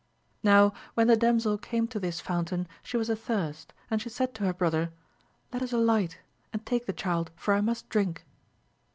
Now 0.41 0.73
when 0.95 1.05
the 1.05 1.15
damsel 1.15 1.59
came 1.59 1.87
to 1.89 1.99
this 1.99 2.19
fountain 2.19 2.67
she 2.81 2.97
was 2.97 3.07
athirst, 3.07 3.71
and 3.91 4.01
she 4.01 4.09
said 4.09 4.33
to 4.33 4.45
her 4.45 4.51
bro 4.53 4.71
ther. 4.71 4.91
Let 5.53 5.61
us 5.61 5.73
alight, 5.73 6.17
and 6.51 6.65
take 6.65 6.87
the 6.87 6.91
child, 6.91 7.29
for 7.35 7.53
I 7.53 7.61
must 7.61 7.87
drink. 7.87 8.25